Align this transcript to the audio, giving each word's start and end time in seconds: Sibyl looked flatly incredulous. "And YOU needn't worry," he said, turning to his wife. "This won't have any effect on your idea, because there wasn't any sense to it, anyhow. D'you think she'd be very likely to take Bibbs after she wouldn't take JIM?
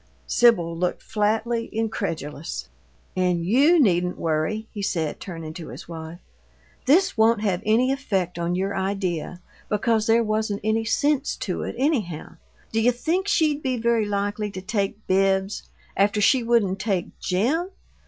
Sibyl 0.25 0.75
looked 0.75 1.03
flatly 1.03 1.69
incredulous. 1.71 2.69
"And 3.15 3.45
YOU 3.45 3.79
needn't 3.79 4.17
worry," 4.17 4.65
he 4.73 4.81
said, 4.81 5.19
turning 5.19 5.53
to 5.53 5.67
his 5.67 5.87
wife. 5.87 6.17
"This 6.87 7.15
won't 7.15 7.41
have 7.43 7.61
any 7.67 7.91
effect 7.91 8.39
on 8.39 8.55
your 8.55 8.75
idea, 8.75 9.39
because 9.69 10.07
there 10.07 10.23
wasn't 10.23 10.61
any 10.63 10.85
sense 10.85 11.35
to 11.41 11.61
it, 11.61 11.75
anyhow. 11.77 12.37
D'you 12.71 12.91
think 12.91 13.27
she'd 13.27 13.61
be 13.61 13.77
very 13.77 14.05
likely 14.07 14.49
to 14.49 14.61
take 14.63 15.05
Bibbs 15.05 15.69
after 15.95 16.19
she 16.19 16.41
wouldn't 16.41 16.79
take 16.79 17.19
JIM? 17.19 17.69